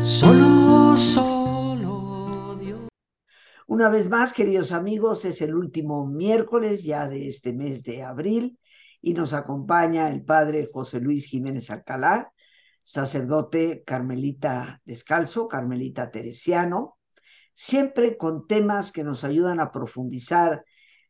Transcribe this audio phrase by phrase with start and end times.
[0.00, 2.88] Solo, solo Dios.
[3.66, 8.58] Una vez más, queridos amigos, es el último miércoles ya de este mes de abril
[9.02, 12.32] y nos acompaña el padre José Luis Jiménez Alcalá,
[12.82, 16.96] sacerdote carmelita descalzo, carmelita teresiano,
[17.54, 20.64] siempre con temas que nos ayudan a profundizar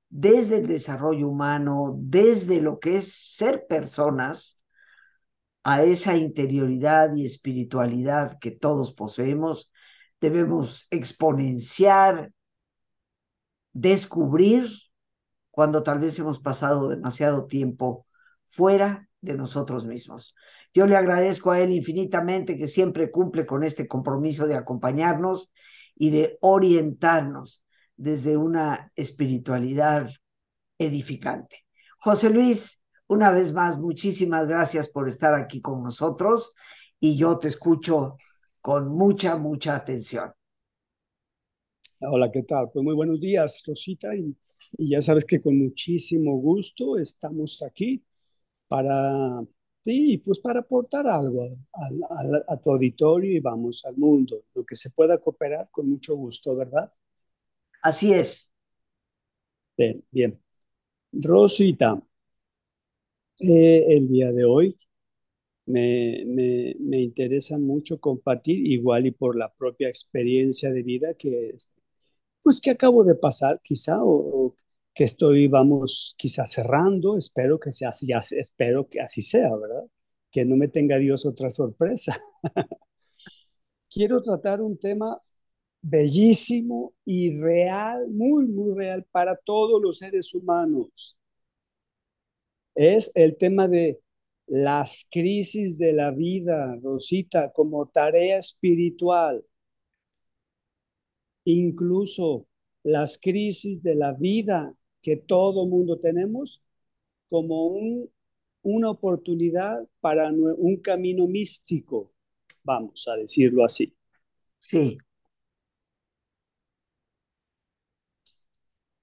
[0.08, 4.57] desde el desarrollo humano, desde lo que es ser personas,
[5.68, 9.70] a esa interioridad y espiritualidad que todos poseemos,
[10.18, 12.32] debemos exponenciar,
[13.74, 14.70] descubrir
[15.50, 18.06] cuando tal vez hemos pasado demasiado tiempo
[18.46, 20.34] fuera de nosotros mismos.
[20.72, 25.52] Yo le agradezco a él infinitamente que siempre cumple con este compromiso de acompañarnos
[25.94, 27.62] y de orientarnos
[27.94, 30.08] desde una espiritualidad
[30.78, 31.66] edificante.
[31.98, 32.77] José Luis,
[33.08, 36.54] una vez más, muchísimas gracias por estar aquí con nosotros
[37.00, 38.16] y yo te escucho
[38.60, 40.32] con mucha, mucha atención.
[42.00, 42.70] Hola, ¿qué tal?
[42.70, 44.36] Pues muy buenos días, Rosita, y,
[44.78, 48.04] ya sabes que con muchísimo gusto estamos aquí
[48.68, 49.42] para
[49.82, 51.44] ti, pues para aportar algo
[52.48, 56.54] a, tu auditorio y vamos al mundo, lo que se pueda cooperar con mucho gusto,
[56.54, 56.92] ¿verdad?
[57.82, 58.52] Así es.
[59.76, 60.38] Bien, bien.
[61.12, 62.02] Rosita,
[63.40, 64.76] el día de hoy.
[65.66, 71.54] Me, me, interesa mucho compartir, igual y por la propia experiencia de vida que,
[72.42, 74.54] pues, que acabo de pasar, quizá, o,
[74.94, 79.84] que estoy, vamos, quizá cerrando, espero que sea así, espero que así sea, ¿verdad?
[80.30, 82.18] Que no me tenga Dios otra sorpresa.
[83.90, 85.20] Quiero tratar un tema
[85.82, 91.17] bellísimo y real, muy, muy real para todos los seres humanos
[92.78, 94.00] es el tema de
[94.46, 99.44] las crisis de la vida, Rosita, como tarea espiritual.
[101.44, 102.46] Incluso
[102.84, 104.72] las crisis de la vida
[105.02, 106.62] que todo mundo tenemos
[107.28, 108.08] como un,
[108.62, 112.12] una oportunidad para un camino místico,
[112.62, 113.92] vamos a decirlo así.
[114.58, 114.98] Sí.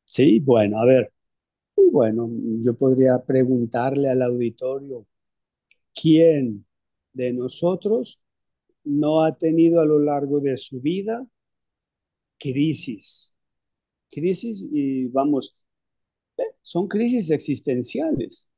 [0.05, 1.11] Sí, bueno, a ver,
[1.75, 2.29] bueno,
[2.61, 5.05] yo podría preguntarle al auditorio,
[5.93, 6.65] ¿quién
[7.13, 8.21] de nosotros
[8.83, 11.25] no ha tenido a lo largo de su vida
[12.39, 13.35] crisis?
[14.09, 15.57] Crisis y vamos,
[16.61, 18.49] son crisis existenciales.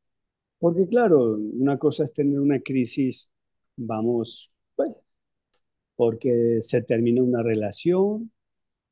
[0.59, 3.31] Porque claro, una cosa es tener una crisis,
[3.75, 4.91] vamos, pues,
[5.95, 8.31] porque se terminó una relación,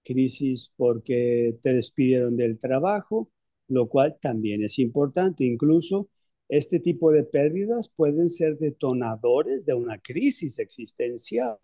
[0.03, 3.31] crisis porque te despidieron del trabajo,
[3.67, 5.45] lo cual también es importante.
[5.45, 6.09] Incluso
[6.49, 11.57] este tipo de pérdidas pueden ser detonadores de una crisis existencial.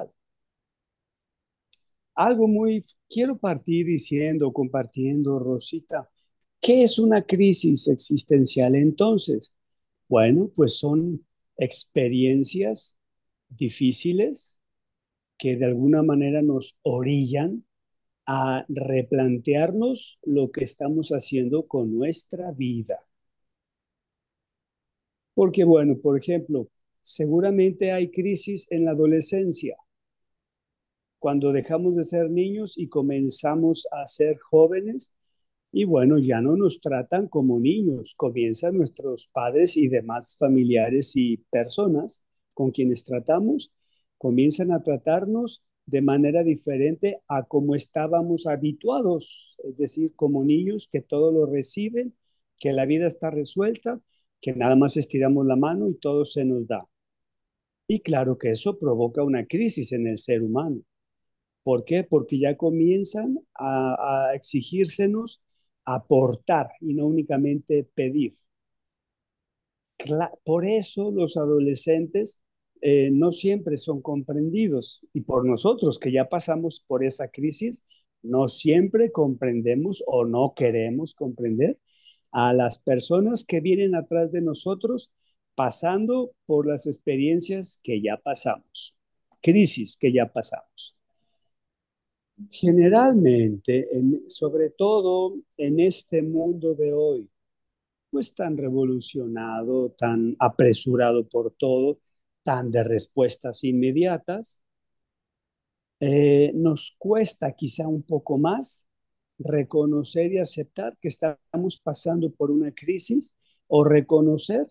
[2.16, 6.10] Algo muy, quiero partir diciendo, compartiendo, Rosita,
[6.60, 9.56] ¿qué es una crisis existencial entonces?
[10.08, 11.26] Bueno, pues son
[11.58, 13.00] experiencias
[13.50, 14.62] difíciles
[15.38, 17.66] que de alguna manera nos orillan
[18.34, 23.06] a replantearnos lo que estamos haciendo con nuestra vida.
[25.34, 26.70] Porque, bueno, por ejemplo,
[27.02, 29.76] seguramente hay crisis en la adolescencia,
[31.20, 35.12] cuando dejamos de ser niños y comenzamos a ser jóvenes,
[35.74, 41.36] y bueno, ya no nos tratan como niños, comienzan nuestros padres y demás familiares y
[41.50, 42.24] personas
[42.54, 43.74] con quienes tratamos,
[44.18, 51.02] comienzan a tratarnos de manera diferente a como estábamos habituados, es decir, como niños que
[51.02, 52.16] todo lo reciben
[52.60, 54.00] que la vida está resuelta,
[54.40, 56.88] que nada más estiramos la mano y todo se nos da.
[57.88, 60.82] Y claro que eso provoca una crisis en el ser humano.
[61.64, 62.04] ¿Por qué?
[62.04, 65.42] Porque ya comienzan a, a exigírsenos
[65.86, 68.34] aportar y no únicamente pedir.
[70.44, 72.42] Por eso los adolescentes
[72.82, 77.84] eh, no siempre son comprendidos y por nosotros que ya pasamos por esa crisis,
[78.24, 81.80] no siempre comprendemos o no queremos comprender
[82.32, 85.12] a las personas que vienen atrás de nosotros
[85.56, 88.96] pasando por las experiencias que ya pasamos,
[89.42, 90.96] crisis que ya pasamos.
[92.50, 93.88] Generalmente,
[94.28, 97.30] sobre todo en este mundo de hoy,
[98.10, 102.00] pues tan revolucionado, tan apresurado por todo,
[102.44, 104.62] tan de respuestas inmediatas,
[106.00, 108.88] eh, nos cuesta quizá un poco más
[109.38, 113.36] reconocer y aceptar que estamos pasando por una crisis
[113.68, 114.68] o reconocer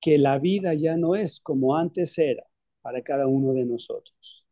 [0.00, 2.44] que la vida ya no es como antes era
[2.80, 4.46] para cada uno de nosotros.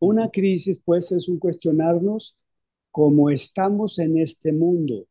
[0.00, 2.36] Una crisis, pues, es un cuestionarnos
[2.90, 5.06] cómo estamos en este mundo.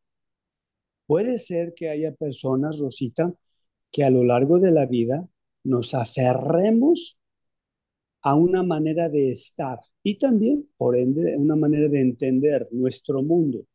[1.06, 3.34] Puede ser que haya personas, Rosita,
[3.90, 5.28] que a lo largo de la vida
[5.64, 7.18] nos aferremos
[8.22, 13.66] a una manera de estar y también, por ende, una manera de entender nuestro mundo.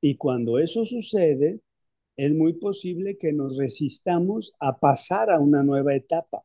[0.00, 1.60] Y cuando eso sucede,
[2.16, 6.44] es muy posible que nos resistamos a pasar a una nueva etapa.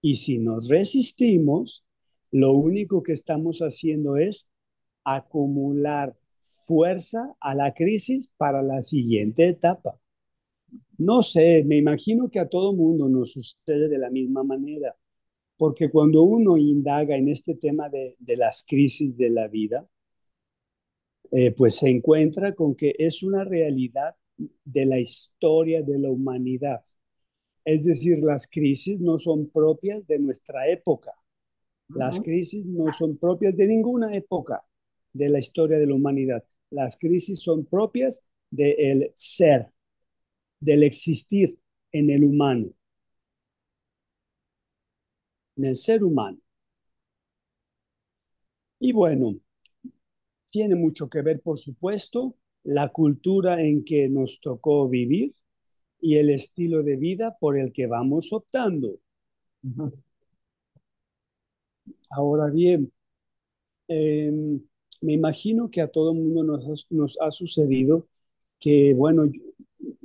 [0.00, 1.84] Y si nos resistimos,
[2.30, 4.50] lo único que estamos haciendo es
[5.04, 9.98] acumular fuerza a la crisis para la siguiente etapa.
[10.98, 14.96] No sé, me imagino que a todo mundo nos sucede de la misma manera,
[15.56, 19.88] porque cuando uno indaga en este tema de, las crisis de la vida,
[21.30, 24.16] eh, pues se encuentra con que es una realidad
[24.64, 26.80] de la historia de la humanidad.
[27.64, 31.12] Es decir, las crisis no son propias de nuestra época.
[31.88, 34.64] Las crisis no son propias de ninguna época
[35.12, 36.44] de la historia de la humanidad.
[36.70, 39.72] Las crisis son propias del ser,
[40.60, 41.50] del existir
[41.92, 42.70] en el humano,
[45.56, 46.38] en el ser humano.
[48.80, 49.38] Y bueno,
[50.50, 55.32] tiene mucho que ver, por supuesto, la cultura en que nos tocó vivir
[56.00, 58.98] y el estilo de vida por el que vamos optando.
[62.10, 62.92] Ahora bien,
[63.88, 64.60] em,
[65.00, 68.08] me imagino que a todo el mundo nos, nos ha sucedido
[68.60, 69.24] que, bueno,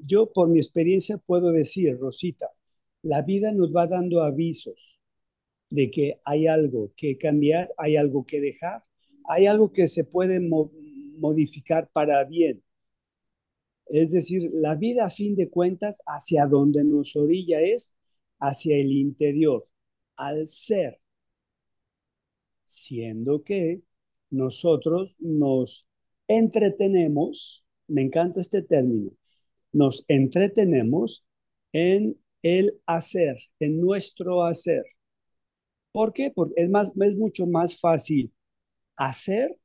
[0.05, 2.49] yo, por mi experiencia puedo decir, Rosita,
[3.01, 4.99] la vida nos va dando avisos
[5.69, 8.83] de que hay algo que cambiar, hay algo que dejar,
[9.25, 12.63] hay algo que se puede modificar para bien.
[13.87, 17.95] Es decir, la vida a fin de cuentas hacia donde nos orilla es
[18.39, 19.67] hacia el interior,
[20.15, 20.99] al ser,
[22.65, 23.83] siendo que
[24.29, 25.87] nosotros nos
[26.27, 29.11] entretenemos, me encanta este término,
[29.73, 31.25] nos entretenemos
[31.73, 34.83] en el hacer, en nuestro hacer.
[35.91, 36.31] ¿Por qué?
[36.33, 38.33] Porque es, más, es mucho más fácil
[38.95, 39.57] hacer,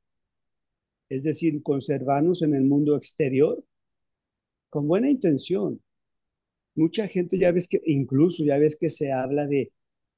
[1.09, 3.63] es decir, conservarnos en el mundo exterior,
[4.69, 5.81] con buena intención.
[6.75, 9.71] Mucha gente ya ves que, incluso ya ves que se habla de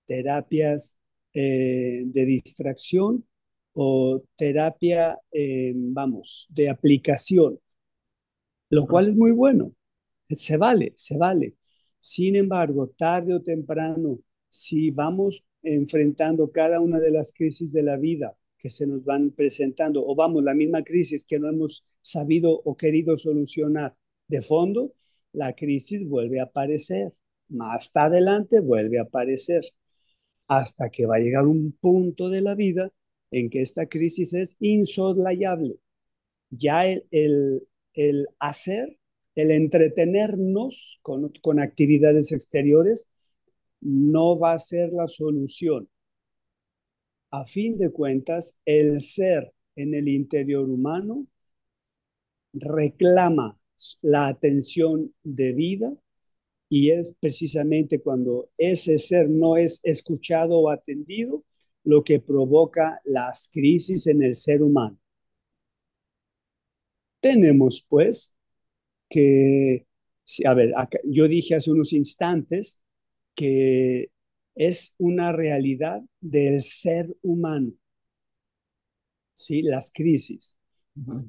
[0.06, 0.98] terapias
[1.34, 3.26] eh, de distracción
[3.74, 7.60] o terapia, eh, vamos, de aplicación,
[8.70, 9.74] lo cual es muy bueno,
[10.36, 11.56] se vale, se vale.
[12.00, 14.20] Sin embargo, tarde o temprano,
[14.50, 19.32] si vamos enfrentando cada una de las crisis de la vida que se nos van
[19.32, 23.96] presentando, o vamos, la misma crisis que no hemos sabido o querido solucionar
[24.28, 24.94] de fondo,
[25.34, 27.14] la crisis vuelve a aparecer.
[27.50, 29.64] Más adelante vuelve a aparecer
[30.48, 32.92] hasta que va a llegar un punto de la vida
[33.32, 35.78] en que esta crisis es insoslayable.
[36.50, 37.06] Ya el,
[37.94, 39.00] el, hacer,
[39.42, 43.10] el entretenernos con, actividades exteriores,
[43.82, 45.90] no va a ser la solución.
[47.32, 51.28] A fin de cuentas, el ser en el interior humano
[52.54, 53.58] reclama
[54.02, 55.94] la atención debida
[56.70, 61.44] y es precisamente cuando ese ser no es escuchado o atendido
[61.84, 64.98] lo que provoca las crisis en el ser humano.
[67.20, 68.36] Tenemos pues
[69.12, 69.86] que,
[70.46, 72.82] a ver, yo dije hace unos instantes
[73.36, 74.10] que
[74.56, 77.74] es una realidad del ser humano,
[79.34, 79.62] ¿sí?
[79.62, 80.58] Las crisis,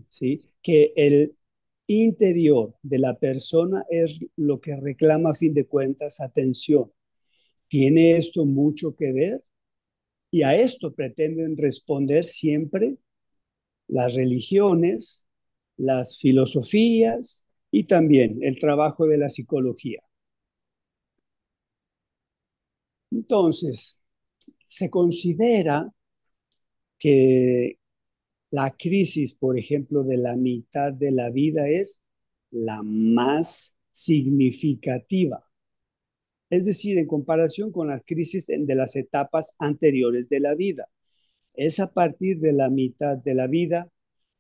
[0.09, 0.39] ¿sí?
[0.63, 1.37] Que el
[1.89, 6.93] interior de la persona es lo que reclama a fin de cuentas atención.
[7.67, 9.45] ¿Tiene esto mucho que ver?
[10.31, 12.97] Y a esto pretenden responder siempre
[13.89, 15.27] las religiones,
[15.77, 20.03] las filosofías y también el trabajo de la psicología.
[23.11, 24.03] Entonces,
[24.59, 25.93] se considera
[26.99, 27.79] que
[28.51, 32.03] la crisis, por ejemplo, de la mitad de la vida es
[32.51, 35.45] la más significativa.
[36.51, 40.89] Es decir, en comparación con las crisis de las etapas anteriores de la vida.
[41.55, 43.91] Es a partir de la mitad de la vida.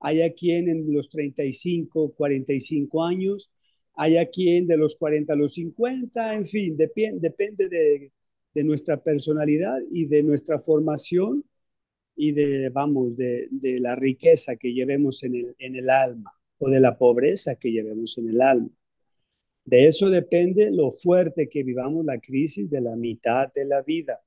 [0.03, 3.53] Hay a quien en los 35, 45 años,
[3.95, 8.13] hay a quien de los 40 a los 50, en fin, depende de,
[8.65, 11.45] nuestra personalidad y de nuestra formación
[12.17, 13.49] y de, vamos, de,
[13.81, 18.41] la riqueza que llevemos en el alma o de la pobreza que llevemos en el
[18.41, 18.71] alma.
[19.65, 24.21] De eso depende lo fuerte que vivamos la crisis de la mitad de la vida.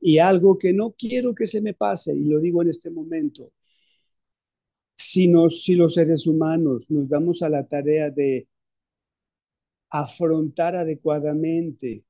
[0.00, 3.52] Y algo que no quiero que se me pase, y lo digo en este momento,
[5.00, 8.46] si, si los seres humanos nos damos a la tarea de
[9.88, 12.04] afrontar adecuadamente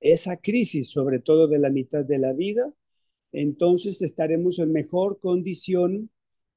[0.00, 2.72] esa crisis, sobre todo de la mitad de la vida,
[3.32, 6.10] entonces estaremos en mejor condición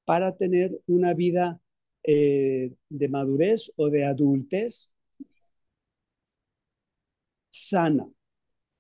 [0.06, 1.60] para tener una vida
[2.04, 4.94] eh, de madurez o de adultez
[7.50, 8.08] sana.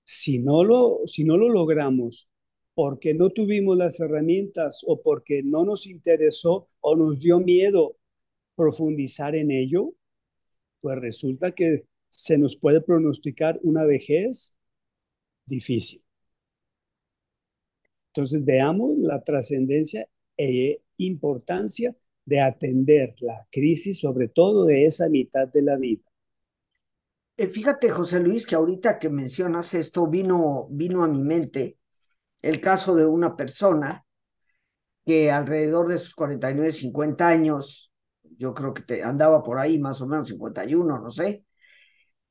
[0.03, 2.29] Si no, lo, si no lo logramos
[2.73, 7.97] porque no tuvimos las herramientas o porque no nos interesó o nos dio miedo
[8.55, 9.93] profundizar en ello,
[10.81, 14.57] pues resulta que se nos puede pronosticar una vejez
[15.45, 16.03] difícil.
[18.13, 25.47] Entonces veamos la trascendencia e importancia de atender la crisis, sobre todo de esa mitad
[25.47, 26.03] de la vida.
[27.37, 31.77] Eh, fíjate, José Luis, que ahorita que mencionas esto, vino, vino a mi mente
[32.41, 34.05] el caso de una persona
[35.05, 37.91] que alrededor de sus 49, 50 años,
[38.37, 41.43] yo creo que te, andaba por ahí más o menos 51, no sé,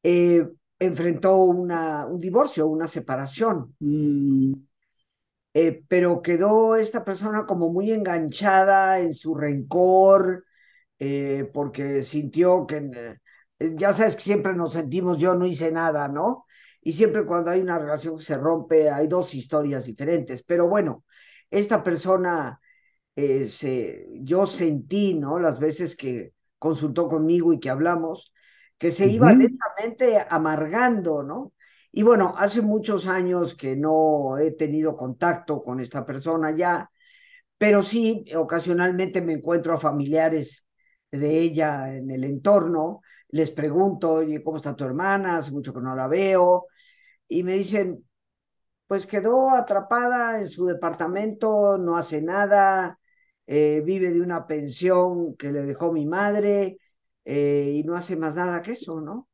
[0.03, 0.49] eh,
[0.79, 3.75] enfrentó una, un divorcio, una separación.
[3.81, 4.55] Mm,
[5.55, 10.45] Eh, pero quedó esta persona como muy enganchada en su rencor,
[10.99, 13.19] eh, porque sintió que,
[13.61, 16.47] ya sabes que siempre nos sentimos, yo no hice nada, ¿no?
[16.83, 20.43] Y siempre cuando hay una relación que se rompe, hay dos historias diferentes.
[20.43, 21.05] Pero bueno,
[21.51, 22.61] esta persona,
[23.17, 25.39] eh, se, yo sentí, ¿no?
[25.39, 28.33] Las veces que consultó conmigo y que hablamos,
[28.79, 31.53] que se iba lentamente amargando, ¿no?
[31.93, 36.91] Y bueno, hace muchos años que no he tenido contacto con esta persona ya,
[37.59, 40.67] pero sí, ocasionalmente me encuentro a familiares
[41.11, 45.37] de ella en el entorno, les pregunto, oye, ¿cómo está tu hermana?
[45.39, 46.67] Hace mucho que no la veo,
[47.29, 48.05] y me dicen,
[48.87, 52.99] pues quedó atrapada en su departamento, no hace nada,
[53.47, 56.79] eh, vive de una pensión que le dejó mi madre
[57.25, 59.29] eh, y no hace más nada que eso, ¿no?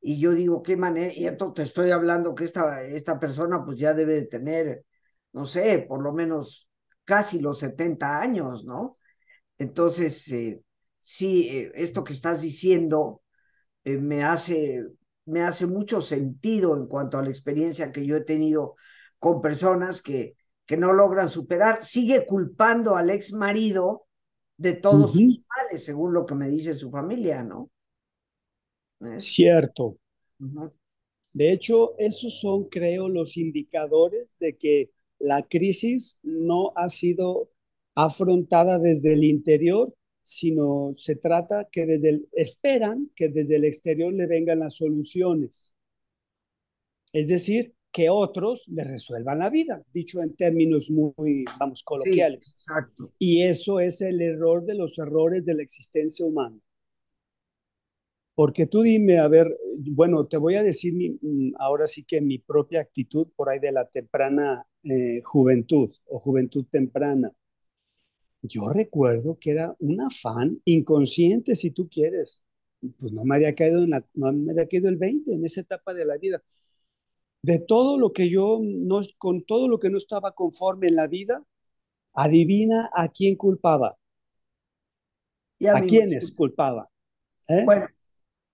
[0.00, 3.78] Y yo digo, qué manera, y entonces te estoy hablando que esta, esta persona pues
[3.78, 4.84] ya debe de tener,
[5.32, 6.68] no sé, por lo menos
[7.04, 8.94] casi los 70 años, ¿no?
[9.58, 10.62] Entonces, eh,
[10.98, 13.19] sí, eh, esto que estás diciendo
[13.84, 14.84] eh, me hace,
[15.26, 18.76] me hace mucho sentido en cuanto a la experiencia que yo he tenido
[19.18, 21.84] con personas que, que no logran superar.
[21.84, 24.06] Sigue culpando al ex marido
[24.56, 27.70] de todos sus males, según lo que me dice su familia, ¿no?
[29.00, 29.18] ¿Eh?
[29.18, 29.96] Cierto.
[31.32, 37.50] De hecho, esos son, creo, los indicadores de que la crisis no ha sido
[37.94, 39.94] afrontada desde el interior,
[40.30, 45.74] sino se trata que desde el, esperan que desde el exterior le vengan las soluciones.
[47.12, 52.56] Es decir, que otros le resuelvan la vida, dicho en términos muy, vamos, Sí, coloquiales.
[52.56, 53.12] exacto.
[53.18, 56.58] Y eso es el error de los errores de la existencia humana.
[58.34, 59.56] Porque tú dime, a ver,
[59.92, 61.18] bueno, te voy a decir mi-
[61.58, 66.64] ahora sí que mi propia actitud por ahí de la temprana eh, juventud o juventud
[66.70, 67.32] temprana.
[68.42, 72.42] Yo recuerdo que era un afán inconsciente, si tú quieres.
[72.98, 75.60] Pues no me había caído en la- no me había caído el 20 en esa
[75.60, 76.42] etapa de la vida.
[77.42, 81.06] De todo lo que yo no, con todo lo que no estaba conforme en la
[81.06, 81.44] vida,
[82.14, 83.98] adivina a quién culpaba,
[85.72, 86.88] a me quiénes culpaba,
[87.48, 87.64] ¿eh?
[87.64, 87.88] Bueno,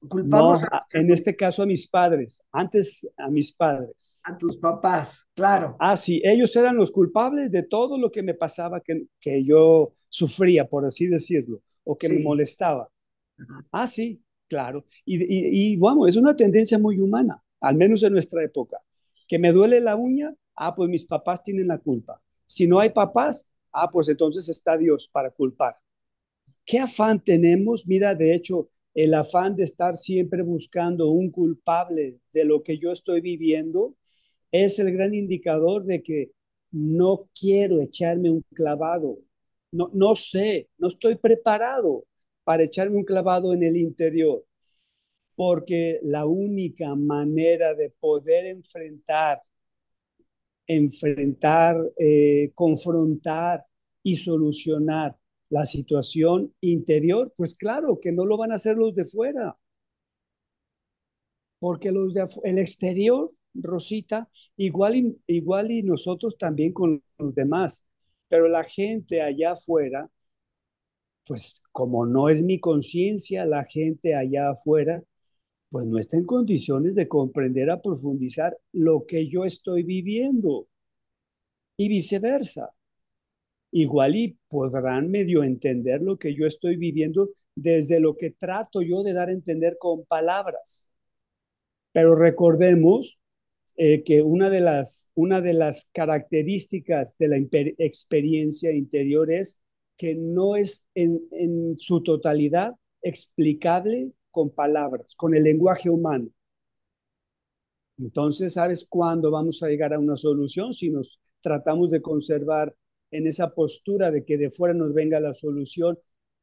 [0.09, 4.23] culpamos No, a, a- en este caso a mis padres, antes a mis padres.
[4.25, 5.79] a tus papás, claro.
[5.79, 9.93] Ah, sí, ellos eran los culpables de todo lo que me pasaba, que, que yo
[10.09, 12.89] sufría, por así decirlo, o que me molestaba.
[13.73, 14.85] Ah, sí, claro.
[15.05, 18.79] Y, y, y vamos, es una tendencia muy humana, al menos en nuestra época.
[19.29, 22.23] Que me duele la uña, ah, pues mis papás tienen la culpa.
[22.47, 25.77] Si no hay papás, ah, pues entonces está Dios para culpar.
[26.65, 27.87] ¿Qué afán tenemos?
[27.87, 32.93] Mira, de hecho, el afán de estar siempre buscando un culpable de lo que yo
[32.93, 33.95] estoy viviendo
[34.51, 36.33] es el gran indicador de que
[36.71, 39.19] no quiero echarme un clavado.
[39.71, 42.07] No, no sé, no estoy preparado
[42.43, 44.47] para echarme un clavado en el interior,
[45.35, 49.43] porque la única manera de poder enfrentar,
[50.67, 53.63] enfrentar, eh, confrontar
[54.03, 55.17] y solucionar
[55.51, 59.57] la situación interior, pues claro que no lo van a hacer los de fuera,
[61.59, 67.87] porque los de el exterior, Rosita, igual y, igual y nosotros también con los demás,
[68.29, 70.11] pero la gente allá afuera,
[71.27, 75.03] pues como no es mi conciencia, la gente allá afuera,
[75.71, 80.69] pues no está en condiciones de comprender a profundizar lo que yo estoy viviendo.
[81.79, 82.76] Y viceversa
[83.77, 89.03] igual y podrán medio entender lo que yo estoy viviendo desde lo que trato yo
[89.03, 90.89] de dar a entender con palabras.
[91.93, 93.21] Pero recordemos
[93.77, 97.37] eh, que una de, las, una de las características de la
[97.79, 99.61] experiencia interior es
[99.99, 106.29] que no es en, en su totalidad explicable con palabras, con el lenguaje humano.
[107.99, 110.73] Entonces, ¿sabes cuándo vamos a llegar a una solución?
[110.73, 112.75] Si nos tratamos de conservar
[113.11, 115.99] en esa postura de que de fuera nos venga la solución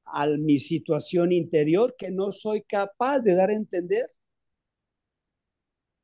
[0.05, 4.11] a mi situación interior que no soy capaz de dar a entender.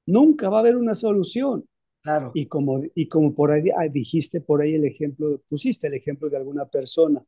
[0.06, 1.68] Nunca va a haber una solución.
[2.02, 2.32] Claro.
[2.34, 6.30] Y como, y como por ahí ah, dijiste por ahí el ejemplo, pusiste el ejemplo
[6.30, 7.24] de alguna persona,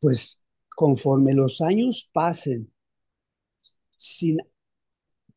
[0.00, 2.72] pues conforme los años pasen,
[3.96, 4.38] sin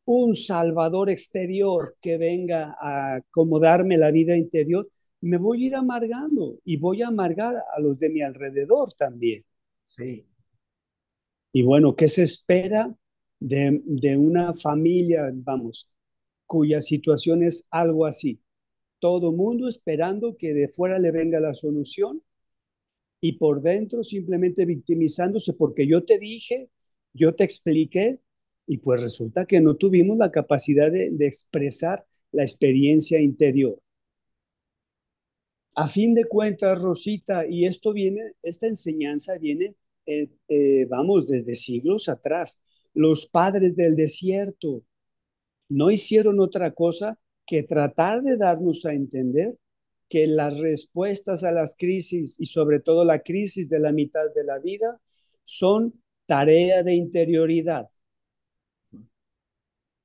[0.06, 4.90] un salvador exterior que venga a acomodarme la vida interior,
[5.22, 9.44] me voy a ir amargando y voy a amargar a los de mi alrededor también.
[9.86, 10.26] Sí.
[11.52, 12.96] Y bueno, ¿qué se espera
[13.40, 15.90] de, de una familia, vamos,
[16.46, 18.42] cuya situación es algo así?
[19.00, 22.22] Todo mundo esperando que de fuera le venga la solución
[23.22, 26.70] y por dentro simplemente victimizándose porque yo te dije,
[27.14, 28.20] yo te expliqué
[28.68, 33.80] y pues resulta que no tuvimos la capacidad de, de expresar la experiencia interior.
[35.80, 41.56] A fin de cuentas, Rosita, y esto viene, esta enseñanza viene, eh, eh, vamos, desde
[41.56, 42.60] siglos atrás.
[42.94, 44.84] Los padres del desierto
[45.70, 49.58] no hicieron otra cosa que tratar de darnos a entender
[50.10, 54.44] que las respuestas a las crisis y sobre todo la crisis de la mitad de
[54.44, 55.00] la vida
[55.46, 55.94] son
[56.26, 57.88] tarea de interioridad.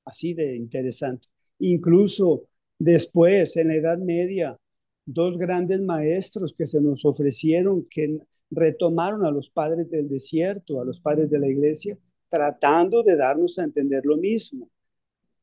[0.05, 1.27] Así de interesante.
[1.59, 2.45] Incluso
[2.79, 4.57] después, en la Edad Media,
[5.05, 8.19] dos grandes maestros que se nos ofrecieron, que
[8.51, 13.59] retomaron a los padres del desierto, a los padres de la iglesia, tratando de darnos
[13.59, 14.71] a entender lo mismo.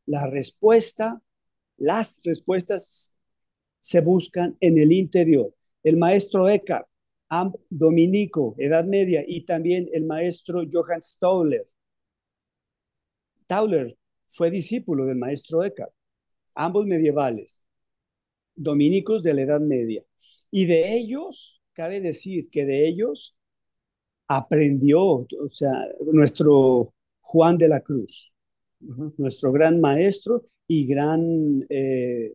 [0.05, 1.21] La respuesta,
[1.77, 3.15] las respuestas
[3.79, 5.53] se buscan en el interior.
[5.83, 6.87] El maestro Eckhart,
[7.69, 11.67] dominico, Edad Media, y también el maestro Johann Stauler.
[13.47, 13.97] Tauler
[14.27, 15.93] fue discípulo del maestro Eckhart,
[16.55, 17.61] ambos medievales
[18.61, 20.03] dominicos de la Edad Media.
[20.51, 23.35] Y de ellos, cabe decir que de ellos
[24.27, 25.71] aprendió, o sea,
[26.11, 28.33] nuestro Juan de la Cruz,
[29.17, 32.33] nuestro gran maestro y gran eh,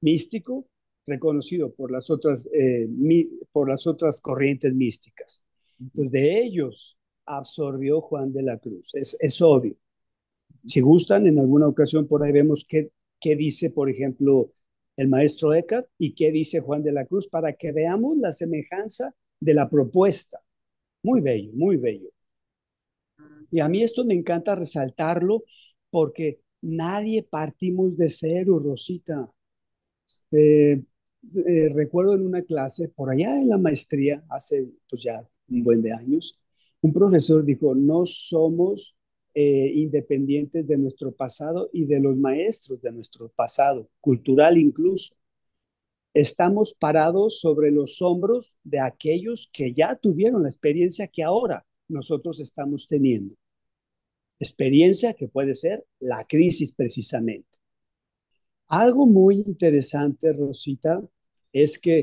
[0.00, 0.66] místico,
[1.06, 2.88] reconocido por las otras, eh,
[3.52, 5.44] por las otras corrientes místicas.
[5.80, 9.76] Entonces, de ellos absorbió Juan de la Cruz, es, es obvio.
[10.64, 14.52] Si gustan, en alguna ocasión por ahí vemos qué, qué dice, por ejemplo,
[14.98, 19.14] el maestro Eckhart y qué dice Juan de la Cruz para que veamos la semejanza
[19.38, 20.40] de la propuesta.
[21.04, 22.10] Muy bello, muy bello.
[23.48, 25.44] Y a mí esto me encanta resaltarlo
[25.88, 29.32] porque nadie partimos de cero, Rosita.
[30.32, 30.82] Eh,
[31.46, 35.80] eh, recuerdo en una clase, por allá en la maestría, hace pues ya un buen
[35.80, 36.40] de años,
[36.80, 38.97] un profesor dijo, no somos
[39.40, 45.14] eh, independientes de nuestro pasado y de los maestros de nuestro pasado, cultural incluso.
[46.12, 52.40] Estamos parados sobre los hombros de aquellos que ya tuvieron la experiencia que ahora nosotros
[52.40, 53.36] estamos teniendo.
[54.40, 57.46] Experiencia que puede ser la crisis precisamente.
[58.66, 61.00] Algo muy interesante, Rosita,
[61.52, 62.00] es que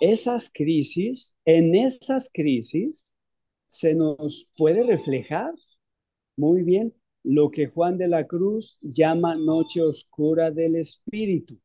[0.00, 3.12] esas crisis, en esas crisis,
[3.68, 5.52] se nos puede reflejar
[6.42, 11.56] Muy bien, lo que Juan de la Cruz llama noche oscura del espíritu,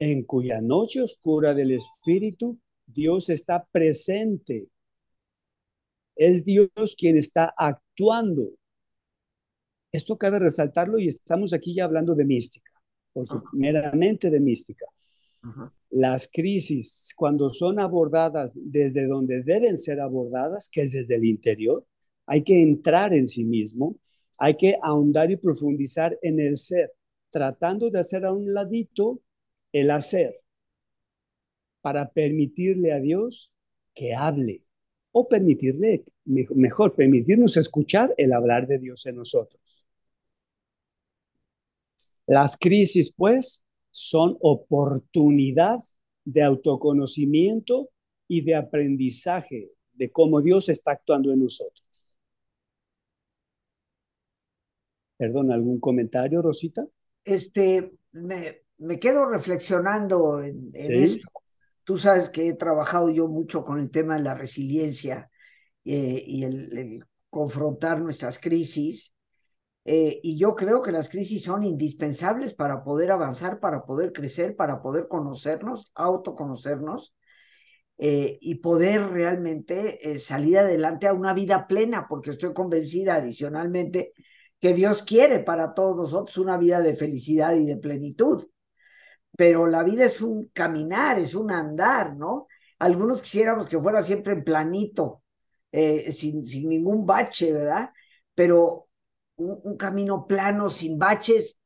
[0.00, 4.68] en cuya noche oscura del espíritu Dios está presente.
[6.16, 8.50] Es Dios quien está actuando.
[9.92, 12.72] Esto cabe resaltarlo y estamos aquí ya hablando de mística,
[13.12, 14.86] por su, meramente de mística.
[15.90, 21.86] Las crisis, cuando son abordadas desde donde deben ser abordadas, que es desde el interior,
[22.32, 23.98] hay que entrar en sí mismo,
[24.38, 26.94] hay que ahondar y profundizar en el ser,
[27.28, 29.20] tratando de hacer a un ladito
[29.70, 30.40] el hacer
[31.82, 33.52] para permitirle a Dios
[33.92, 34.64] que hable
[35.10, 39.84] o permitirle, mejor, permitirnos escuchar el hablar de Dios en nosotros.
[42.26, 45.80] Las crisis, pues, son oportunidad
[46.24, 47.90] de autoconocimiento
[48.26, 51.81] y de aprendizaje de cómo Dios está actuando en nosotros.
[55.22, 56.84] Perdón, ¿algún comentario, Rosita?
[57.24, 61.28] Este, me, me quedo reflexionando en, esto.
[61.84, 65.30] Tú sabes que he trabajado yo mucho con el tema de la resiliencia
[65.84, 69.14] eh, y el, confrontar nuestras crisis.
[69.84, 74.56] Eh, y yo creo que las crisis son indispensables para poder avanzar, para poder crecer,
[74.56, 77.14] para poder conocernos, autoconocernos
[77.96, 84.14] eh, y poder realmente salir adelante a una vida plena, porque estoy convencida adicionalmente
[84.62, 88.46] que Dios quiere para todos nosotros una vida de felicidad y de plenitud
[89.36, 92.48] pero la vida es un caminar, es un andar, ¿no?
[92.78, 95.22] Algunos quisiéramos que fuera siempre en planito,
[95.70, 97.90] eh, sin, sin, ningún bache, ¿verdad?
[98.34, 98.88] Pero
[99.36, 101.58] un, camino plano, sin baches,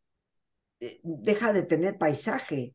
[0.81, 2.75] eh, deja de tener paisaje.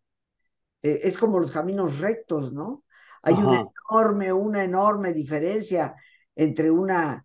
[0.81, 2.83] Eh, es como los caminos rectos, ¿no?
[3.23, 5.95] Hay una enorme, una enorme diferencia
[6.35, 7.23] entre una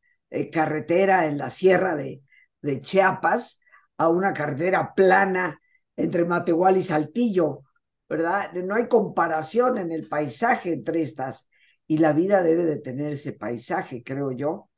[0.53, 2.21] carretera en la sierra de,
[2.67, 3.61] de Chiapas
[3.97, 5.59] a una carretera plana
[5.97, 7.63] entre Matehual y Saltillo,
[8.09, 8.53] ¿verdad?
[8.53, 11.49] No hay comparación en el paisaje entre estas
[11.87, 14.69] y la vida debe de tener ese paisaje, creo yo.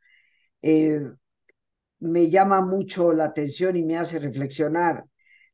[0.62, 1.01] Eh,
[2.01, 5.05] me llama mucho la atención y me hace reflexionar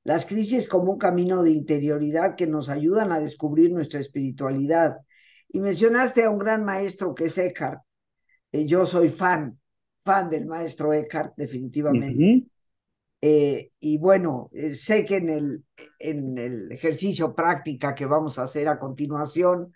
[0.03, 4.99] las crisis como un camino de interioridad que nos ayudan a descubrir nuestra espiritualidad.
[5.49, 7.81] Y mencionaste a un gran maestro que es Eckhart.
[8.53, 9.59] Eh, yo soy fan,
[10.05, 12.47] fan del maestro Eckhart, definitivamente.
[13.21, 15.65] Eh, y bueno, eh, sé que en el,
[15.99, 19.73] en el ejercicio práctica que vamos a hacer a continuación,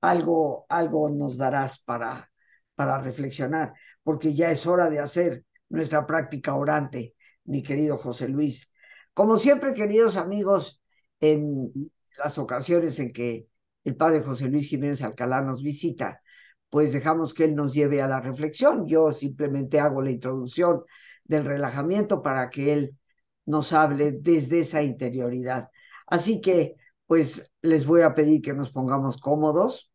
[0.00, 2.30] algo, algo nos darás para,
[2.74, 8.72] para reflexionar, porque ya es hora de hacer nuestra práctica orante, mi querido José Luis.
[9.12, 10.80] Como siempre, queridos amigos,
[11.20, 11.70] en
[12.16, 13.48] las ocasiones en que
[13.84, 16.22] el padre José Luis Jiménez Alcalá nos visita,
[16.70, 18.86] pues dejamos que él nos lleve a la reflexión.
[18.86, 20.82] Yo simplemente hago la introducción
[21.28, 22.98] del relajamiento para que Él
[23.46, 25.70] nos hable desde esa interioridad.
[26.06, 26.76] Así que,
[27.06, 29.92] pues, les voy a pedir que nos pongamos cómodos.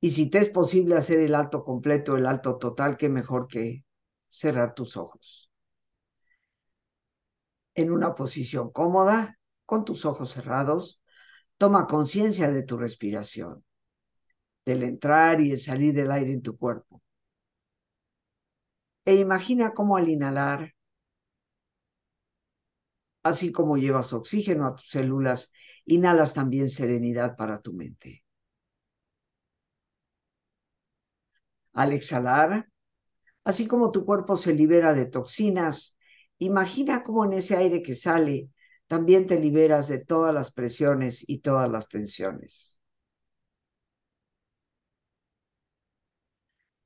[0.00, 3.84] Y si te es posible hacer el alto completo, el alto total, qué mejor que
[4.28, 5.50] cerrar tus ojos.
[7.74, 11.00] En una posición cómoda, con tus ojos cerrados,
[11.56, 13.64] toma conciencia de tu respiración,
[14.66, 17.02] del entrar y el salir del aire en tu cuerpo
[19.10, 20.74] e imagina cómo al inhalar,
[23.24, 25.52] así como llevas oxígeno a tus células,
[25.84, 28.24] inhalas también serenidad para tu mente.
[31.74, 32.68] Al exhalar,
[33.44, 35.96] así como tu cuerpo se libera de toxinas,
[36.38, 38.50] imagina cómo en ese aire que sale
[38.88, 42.78] también te liberas de todas las presiones y todas las tensiones.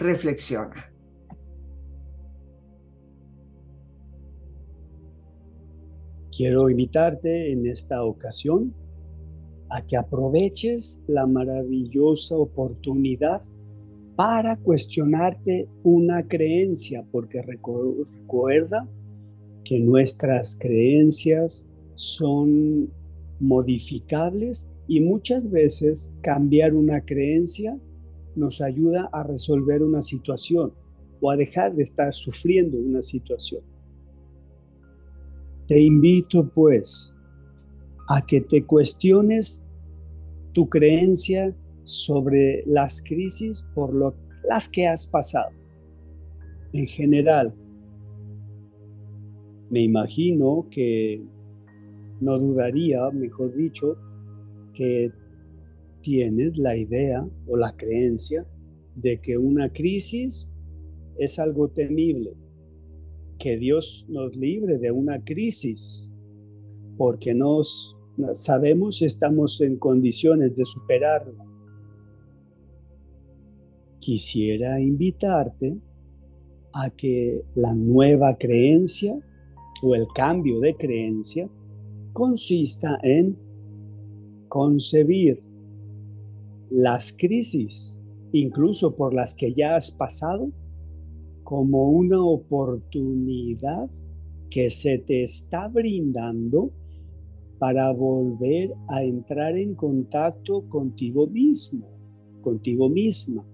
[0.00, 0.92] reflexiona.
[6.34, 8.74] Quiero invitarte en esta ocasión
[9.68, 13.42] a que aproveches la maravillosa oportunidad
[14.16, 18.88] para cuestionarte una creencia, porque recuerda
[19.64, 22.90] que nuestras creencias son
[23.38, 27.78] modificables y muchas veces cambiar una creencia
[28.40, 30.72] nos ayuda a resolver una situación
[31.20, 33.62] o a dejar de estar sufriendo una situación.
[35.68, 37.14] Te invito pues
[38.08, 39.62] a que te cuestiones
[40.52, 44.14] tu creencia sobre las crisis por lo,
[44.48, 45.50] las que has pasado.
[46.72, 47.54] En general,
[49.70, 51.22] me imagino que
[52.20, 53.96] no dudaría, mejor dicho,
[54.74, 55.12] que
[56.02, 58.46] tienes la idea o la creencia
[58.94, 60.52] de que una crisis
[61.18, 62.34] es algo temible.
[63.38, 66.12] Que Dios nos libre de una crisis,
[66.96, 67.96] porque nos
[68.32, 71.44] sabemos si estamos en condiciones de superarla.
[73.98, 75.78] Quisiera invitarte
[76.72, 79.18] a que la nueva creencia
[79.82, 81.50] o el cambio de creencia
[82.12, 83.38] consista en
[84.48, 85.42] concebir
[86.70, 88.00] las crisis,
[88.32, 90.50] incluso por las que ya has pasado,
[91.42, 93.90] como una oportunidad
[94.50, 96.72] que se te está brindando
[97.58, 101.86] para volver a entrar en contacto contigo mismo,
[102.40, 103.44] contigo misma.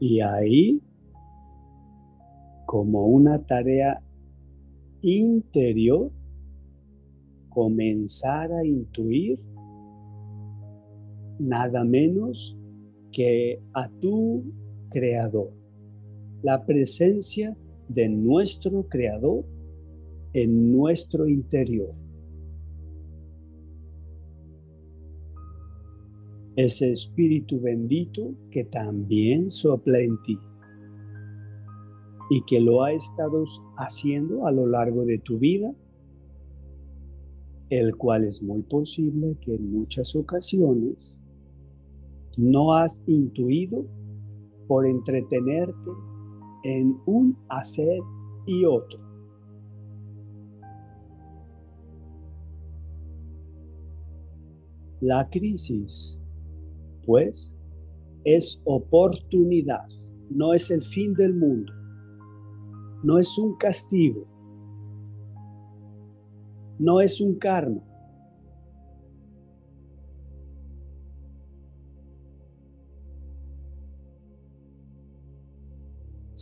[0.00, 0.82] Y ahí,
[2.66, 4.02] como una tarea
[5.02, 6.10] interior,
[7.50, 9.38] comenzar a intuir
[11.38, 12.58] nada menos
[13.12, 14.44] que a tu
[14.90, 15.52] creador,
[16.42, 17.56] la presencia
[17.88, 19.44] de nuestro creador
[20.32, 21.94] en nuestro interior.
[26.56, 30.38] Ese espíritu bendito que también sopla en ti
[32.30, 33.44] y que lo ha estado
[33.76, 35.74] haciendo a lo largo de tu vida,
[37.70, 41.18] el cual es muy posible que en muchas ocasiones
[42.36, 43.86] no has intuido
[44.66, 45.90] por entretenerte
[46.64, 47.98] en un hacer
[48.46, 48.98] y otro.
[55.00, 56.22] La crisis,
[57.04, 57.54] pues,
[58.24, 59.86] es oportunidad,
[60.30, 61.72] no es el fin del mundo,
[63.02, 64.26] no es un castigo,
[66.78, 67.93] no es un karma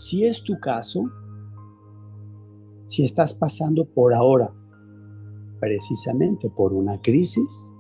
[0.05, 1.09] Si es tu caso,
[2.87, 4.53] si estás pasando por ahora
[5.61, 7.73] precisamente por una crisis,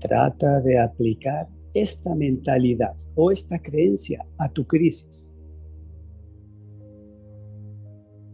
[0.00, 5.32] trata de aplicar esta mentalidad o esta creencia a tu crisis.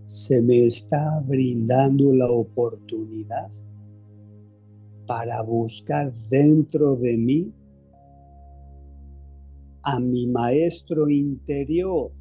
[0.06, 3.50] Se me está brindando la oportunidad
[5.06, 7.52] para buscar dentro de mí
[9.82, 12.12] a mi maestro interior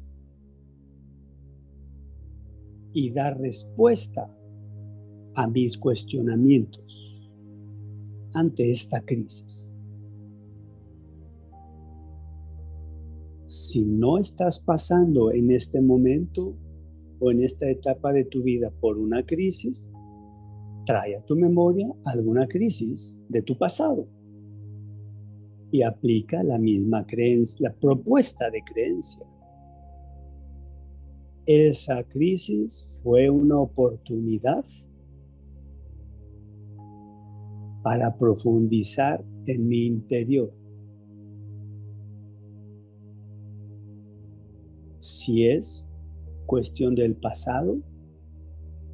[2.92, 4.28] y dar respuesta
[5.34, 7.30] a mis cuestionamientos
[8.34, 9.76] ante esta crisis.
[13.46, 16.56] Si no estás pasando en este momento
[17.20, 19.88] o en esta etapa de tu vida por una crisis,
[20.84, 24.08] trae a tu memoria alguna crisis de tu pasado
[25.72, 29.26] y aplica la misma creencia, la propuesta de creencia.
[31.46, 34.64] Esa crisis fue una oportunidad
[37.82, 40.54] para profundizar en mi interior.
[44.98, 45.90] Si es
[46.46, 47.78] cuestión del pasado,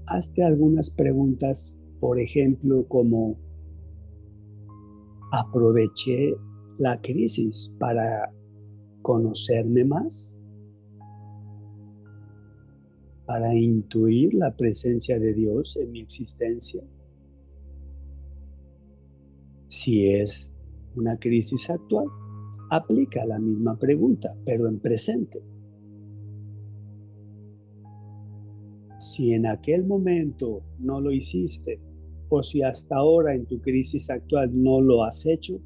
[0.06, 3.36] hazte algunas preguntas, por ejemplo, como
[5.32, 6.34] aproveché
[6.78, 8.32] la crisis para
[9.02, 10.38] conocerme más,
[13.26, 16.82] para intuir la presencia de Dios en mi existencia.
[19.66, 20.54] Si es
[20.96, 22.06] una crisis actual,
[22.70, 25.42] aplica la misma pregunta, pero en presente.
[28.96, 31.80] Si en aquel momento no lo hiciste,
[32.30, 35.60] o si hasta ahora en tu crisis actual no lo has hecho,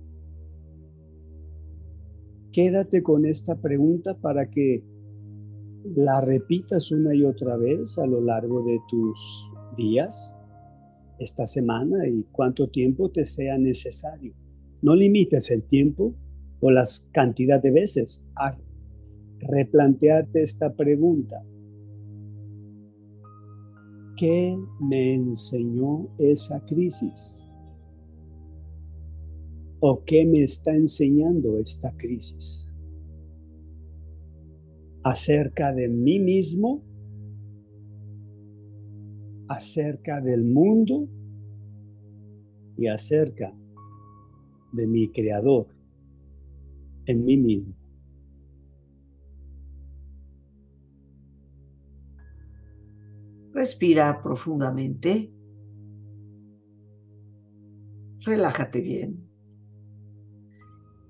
[2.53, 4.85] Quédate con esta pregunta para que
[5.85, 10.37] la repitas una y otra vez a lo largo de tus días,
[11.19, 14.35] esta semana y cuánto tiempo te sea necesario.
[14.83, 16.15] No limites el tiempo
[16.61, 18.55] o las cantidad de veces a
[19.39, 21.43] replantearte esta pregunta.
[24.17, 27.47] ¿Qué me enseñó esa crisis?
[29.85, 32.73] ¿O qué me está enseñando esta crisis?
[35.03, 36.85] Acerca de mí mismo,
[39.49, 41.09] acerca del mundo
[42.77, 43.53] y acerca
[44.73, 45.67] de mi creador
[47.07, 47.75] en mí mismo.
[53.53, 55.33] Respira profundamente.
[58.21, 59.32] Relájate bien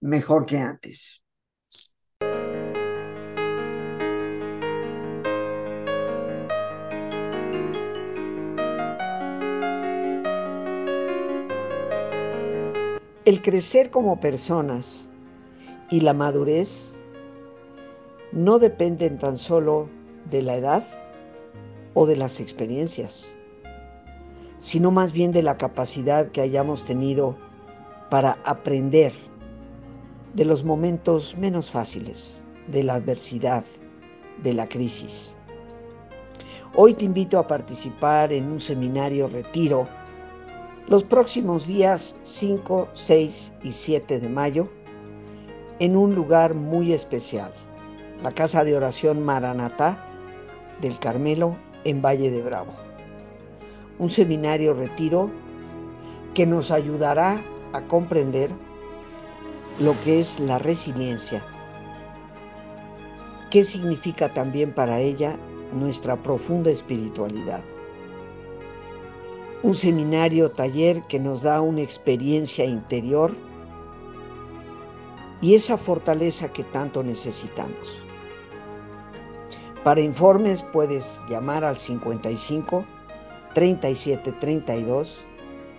[0.00, 1.22] mejor que antes.
[13.24, 15.10] El crecer como personas
[15.90, 16.98] y la madurez
[18.32, 19.90] no dependen tan solo
[20.30, 20.86] de la edad
[21.92, 23.34] o de las experiencias,
[24.60, 27.36] sino más bien de la capacidad que hayamos tenido
[28.08, 29.27] para aprender
[30.34, 33.64] de los momentos menos fáciles, de la adversidad,
[34.42, 35.34] de la crisis.
[36.74, 39.88] Hoy te invito a participar en un seminario retiro
[40.86, 44.68] los próximos días 5, 6 y 7 de mayo
[45.80, 47.52] en un lugar muy especial,
[48.22, 50.04] la Casa de Oración Maranatá
[50.80, 52.72] del Carmelo en Valle de Bravo.
[53.98, 55.30] Un seminario retiro
[56.34, 57.40] que nos ayudará
[57.72, 58.50] a comprender
[59.80, 61.42] lo que es la resiliencia,
[63.50, 65.36] qué significa también para ella
[65.72, 67.60] nuestra profunda espiritualidad
[69.62, 73.34] un seminario taller que nos da una experiencia interior
[75.40, 78.04] y esa fortaleza que tanto necesitamos.
[79.82, 82.84] Para informes puedes llamar al 55
[83.54, 85.24] 37 32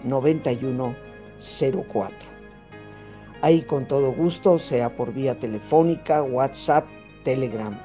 [0.03, 0.95] 91
[1.93, 2.38] 04.
[3.41, 6.85] Ahí con todo gusto, sea por vía telefónica, WhatsApp,
[7.23, 7.77] Telegram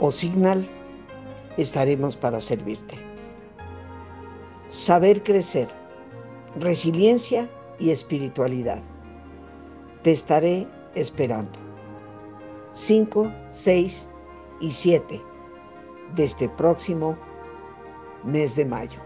[0.00, 0.66] o Signal,
[1.56, 3.06] estaremos para servirte
[4.68, 5.68] saber crecer,
[6.58, 7.48] resiliencia
[7.78, 8.82] y espiritualidad.
[10.02, 11.58] Te estaré esperando.
[12.72, 14.08] 5, 6
[14.60, 15.20] y 7
[16.14, 17.16] de este próximo
[18.24, 19.05] mes de mayo.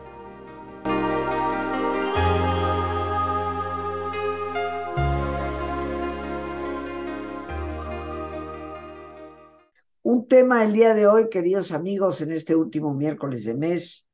[10.51, 14.09] Tema el día de hoy, queridos amigos, en este último miércoles de mes,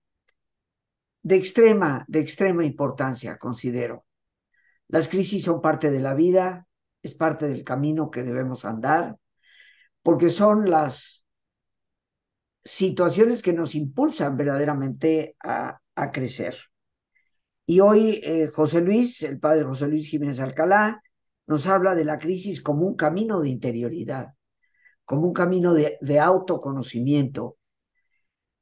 [1.23, 4.05] de extrema, de extrema importancia, considero.
[4.89, 6.67] Las crisis son parte de la vida,
[7.01, 9.17] es parte del camino que debemos andar,
[10.03, 11.25] porque son las
[12.63, 15.81] situaciones que nos impulsan verdaderamente a,
[16.13, 16.55] crecer.
[17.65, 21.03] Y hoy eh, José Luis, el padre José Luis Jiménez Alcalá,
[21.47, 24.35] nos habla de la crisis como un camino de interioridad,
[25.07, 27.59] como un camino de, de autoconocimiento,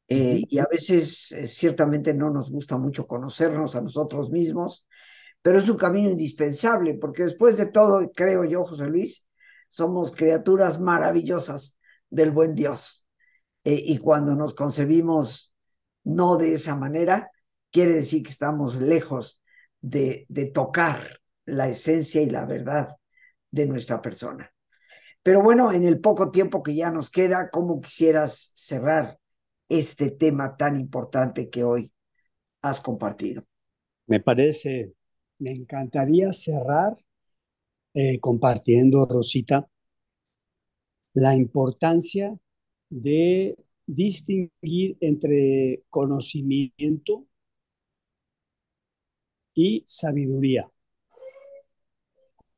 [0.09, 4.87] eh, y a veces eh, ciertamente no nos gusta mucho conocernos a nosotros mismos,
[5.43, 9.27] pero es un camino indispensable, porque después de todo, creo yo, José Luis,
[9.69, 11.79] somos criaturas maravillosas
[12.11, 13.07] del buen Dios.
[13.65, 15.55] Eh, y cuando nos concebimos
[16.05, 17.31] no de esa manera,
[17.73, 19.41] quiere decir que estamos lejos
[19.83, 22.97] de, de tocar la esencia y la verdad
[23.53, 24.54] de nuestra persona.
[25.25, 29.19] Pero bueno, en el poco tiempo que ya nos queda, ¿cómo quisieras cerrar
[29.69, 31.93] este tema tan importante que hoy
[32.63, 33.45] has compartido.
[34.07, 34.95] Me parece,
[35.39, 36.97] me encantaría cerrar
[37.95, 39.69] eh, compartiendo, Rosita,
[41.13, 42.37] la importancia
[42.89, 43.57] de
[43.87, 47.27] distinguir entre conocimiento
[49.55, 50.69] y sabiduría.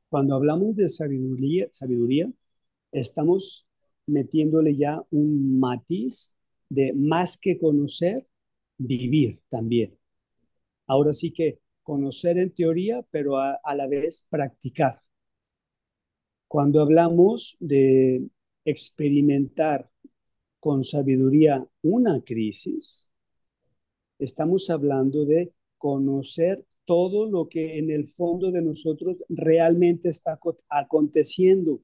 [0.09, 2.31] Cuando hablamos de sabiduría, sabiduría,
[2.91, 3.67] estamos
[4.05, 6.35] metiéndole ya un matiz
[6.69, 8.27] de más que conocer,
[8.77, 9.97] vivir también.
[10.87, 15.01] Ahora sí que conocer en teoría, pero a, la vez practicar.
[16.47, 18.27] Cuando hablamos de
[18.65, 19.89] experimentar
[20.59, 23.09] con sabiduría una crisis,
[24.19, 31.81] estamos hablando de conocer todo lo que en el fondo de nosotros realmente está aconteciendo,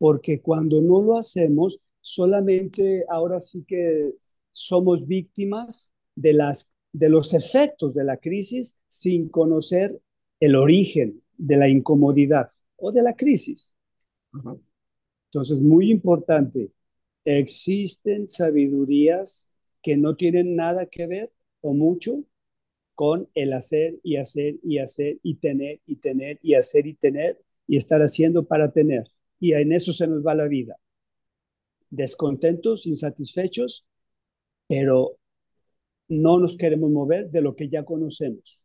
[0.00, 4.14] porque cuando no lo hacemos, solamente ahora sí que
[4.50, 10.00] somos víctimas de, las, de los efectos de la crisis sin conocer
[10.40, 13.76] el origen de la incomodidad o de la crisis.
[15.26, 16.72] Entonces, muy importante,
[17.26, 19.50] existen sabidurías
[19.82, 21.30] que no tienen nada que ver
[21.60, 22.24] o mucho
[22.94, 27.38] con el hacer y hacer y hacer y tener y tener y hacer y tener
[27.66, 29.04] y estar haciendo para tener.
[29.40, 30.76] Y en eso se nos va la vida.
[31.90, 33.86] Descontentos, insatisfechos,
[34.68, 35.18] pero
[36.08, 38.62] no nos queremos mover de lo que ya conocemos.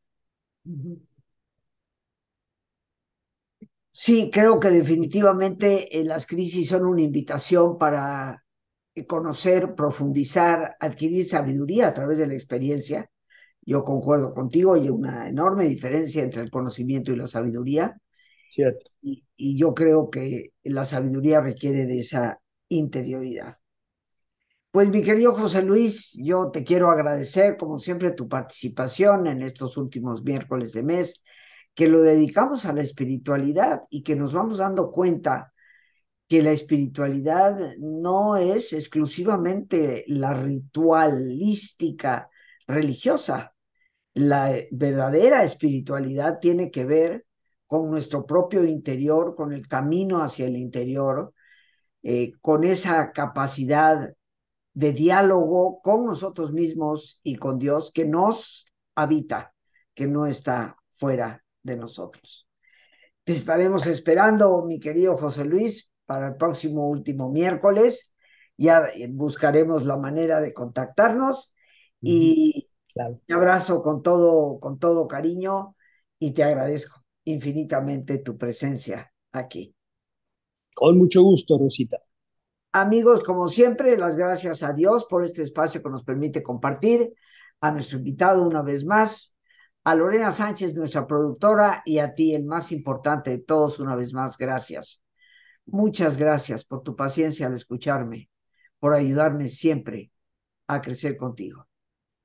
[3.92, 8.44] Sí, creo que definitivamente eh, las crisis son una invitación para
[8.94, 13.10] eh, conocer, profundizar, adquirir sabiduría a través de la experiencia.
[13.62, 17.98] Yo concuerdo contigo, hay una enorme diferencia entre el conocimiento y la sabiduría.
[18.48, 18.92] Cierto.
[19.02, 22.40] Y, y yo creo que la sabiduría requiere de esa
[22.70, 23.56] interioridad.
[24.72, 29.78] Pues mi querido José Luis, yo te quiero agradecer como siempre tu participación en estos
[29.78, 31.24] últimos miércoles de mes,
[31.74, 35.54] que lo dedicamos a la espiritualidad y que nos vamos dando cuenta
[36.28, 42.30] que la espiritualidad no es exclusivamente la ritualística
[42.68, 43.56] religiosa.
[44.14, 47.25] La verdadera espiritualidad tiene que ver
[47.68, 51.34] con nuestro propio interior, con el camino hacia el interior,
[52.04, 54.14] eh, con esa capacidad
[54.74, 59.54] de diálogo con nosotros mismos y con Dios que nos habita,
[59.94, 62.48] que no está fuera de nosotros.
[63.24, 68.14] Te estaremos esperando, mi querido José Luis, para el próximo último miércoles.
[68.58, 71.56] Ya buscaremos la manera de contactarnos
[72.02, 73.20] y Claro.
[73.26, 75.76] te abrazo con todo, con todo cariño
[76.20, 79.76] y te agradezco infinitamente tu presencia aquí.
[80.74, 81.98] Con mucho gusto, Rosita.
[82.72, 87.14] Amigos, como siempre, las gracias a Dios por este espacio que nos permite compartir,
[87.62, 89.38] a nuestro invitado una vez más,
[89.86, 94.14] a Lorena Sánchez, nuestra productora, y a ti, el más importante de todos, una vez
[94.14, 95.04] más, gracias.
[95.66, 98.30] Muchas gracias por tu paciencia al escucharme,
[98.80, 100.12] por ayudarme siempre
[100.68, 101.68] a crecer contigo.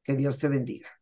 [0.03, 0.99] Que Dios te bendiga.